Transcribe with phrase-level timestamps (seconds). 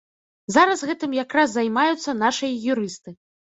[0.55, 3.19] Зараз гэтым якраз займаюцца нашыя юрысты.